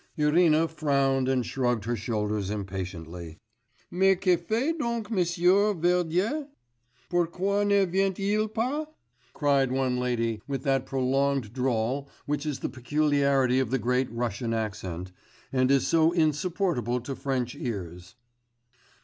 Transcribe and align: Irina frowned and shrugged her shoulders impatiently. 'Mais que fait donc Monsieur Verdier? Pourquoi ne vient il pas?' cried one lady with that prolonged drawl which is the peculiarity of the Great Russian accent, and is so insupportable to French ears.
Irina 0.17 0.67
frowned 0.67 1.29
and 1.29 1.45
shrugged 1.45 1.85
her 1.85 1.95
shoulders 1.95 2.49
impatiently. 2.49 3.37
'Mais 3.91 4.17
que 4.19 4.35
fait 4.35 4.75
donc 4.79 5.11
Monsieur 5.11 5.75
Verdier? 5.75 6.47
Pourquoi 7.07 7.63
ne 7.63 7.85
vient 7.85 8.11
il 8.19 8.47
pas?' 8.47 8.87
cried 9.35 9.71
one 9.71 9.97
lady 9.99 10.41
with 10.47 10.63
that 10.63 10.87
prolonged 10.87 11.53
drawl 11.53 12.09
which 12.25 12.47
is 12.47 12.61
the 12.61 12.67
peculiarity 12.69 13.59
of 13.59 13.69
the 13.69 13.77
Great 13.77 14.11
Russian 14.11 14.55
accent, 14.55 15.11
and 15.53 15.69
is 15.69 15.85
so 15.85 16.11
insupportable 16.11 16.99
to 17.01 17.15
French 17.15 17.53
ears. 17.53 18.15